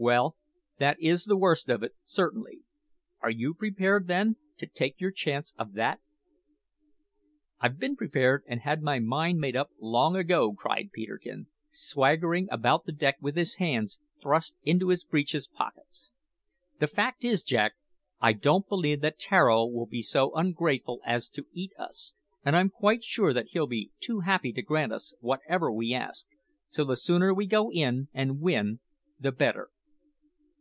"Well, 0.00 0.36
that 0.78 0.96
is 1.00 1.24
the 1.24 1.36
worst 1.36 1.68
of 1.68 1.82
it, 1.82 1.96
certainly. 2.04 2.60
Are 3.20 3.32
you 3.32 3.52
prepared, 3.52 4.06
then, 4.06 4.36
to 4.58 4.66
take 4.68 5.00
your 5.00 5.10
chance 5.10 5.54
of 5.58 5.72
that?" 5.72 5.98
"I've 7.58 7.80
been 7.80 7.96
prepared 7.96 8.44
and 8.46 8.60
had 8.60 8.80
my 8.80 9.00
mind 9.00 9.40
made 9.40 9.56
up 9.56 9.70
long 9.80 10.14
ago," 10.14 10.52
cried 10.56 10.92
Peterkin, 10.92 11.48
swaggering 11.70 12.46
about 12.52 12.86
the 12.86 12.92
deck 12.92 13.16
with 13.20 13.34
his 13.34 13.56
hands 13.56 13.98
thrust 14.22 14.54
into 14.62 14.90
his 14.90 15.02
breeches 15.02 15.48
pockets. 15.48 16.12
"The 16.78 16.86
fact 16.86 17.24
is, 17.24 17.42
Jack, 17.42 17.72
I 18.20 18.34
don't 18.34 18.68
believe 18.68 19.00
that 19.00 19.18
Tararo 19.18 19.66
will 19.66 19.86
be 19.90 20.02
so 20.02 20.32
ungrateful 20.36 21.00
as 21.04 21.28
to 21.30 21.46
eat 21.52 21.72
us, 21.76 22.14
and 22.44 22.54
I'm 22.54 22.70
quite 22.70 23.02
sure 23.02 23.32
that 23.32 23.48
he'll 23.48 23.66
be 23.66 23.90
too 23.98 24.20
happy 24.20 24.52
to 24.52 24.62
grant 24.62 24.92
us 24.92 25.12
whatever 25.18 25.72
we 25.72 25.92
ask; 25.92 26.24
so 26.68 26.84
the 26.84 26.94
sooner 26.94 27.34
we 27.34 27.48
go 27.48 27.72
in 27.72 28.06
and 28.14 28.38
win 28.40 28.78
the 29.18 29.32
better." 29.32 29.70